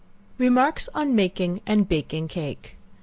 Remarks 0.39 0.89
on 0.95 1.15
Making 1.15 1.61
and 1.67 1.87
Baking 1.87 2.27
Cake. 2.27 2.75